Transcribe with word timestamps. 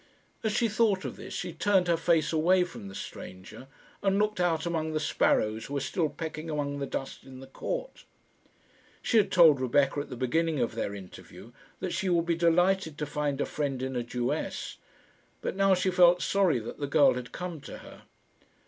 As 0.41 0.51
she 0.51 0.67
thought 0.67 1.05
of 1.05 1.15
this 1.15 1.31
she 1.31 1.53
turned 1.53 1.87
her 1.87 1.95
face 1.95 2.33
away 2.33 2.63
from 2.63 2.87
the 2.87 2.95
stranger, 2.95 3.67
and 4.01 4.17
looked 4.17 4.39
out 4.39 4.65
among 4.65 4.93
the 4.93 4.99
sparrows 4.99 5.65
who 5.67 5.75
were 5.75 5.79
still 5.79 6.09
pecking 6.09 6.49
among 6.49 6.79
the 6.79 6.87
dust 6.87 7.23
in 7.23 7.39
the 7.39 7.45
court. 7.45 8.05
She 9.03 9.17
had 9.17 9.31
told 9.31 9.61
Rebecca 9.61 9.99
at 9.99 10.09
the 10.09 10.17
beginning 10.17 10.59
of 10.59 10.73
their 10.73 10.95
interview 10.95 11.51
that 11.81 11.93
she 11.93 12.09
would 12.09 12.25
be 12.25 12.33
delighted 12.33 12.97
to 12.97 13.05
find 13.05 13.39
a 13.39 13.45
friend 13.45 13.79
in 13.83 13.95
a 13.95 14.01
Jewess, 14.01 14.77
but 15.39 15.55
now 15.55 15.75
she 15.75 15.91
felt 15.91 16.23
sorry 16.23 16.57
that 16.57 16.79
the 16.79 16.87
girl 16.87 17.13
had 17.13 17.31
come 17.31 17.61
to 17.61 17.77
her. 17.85 18.01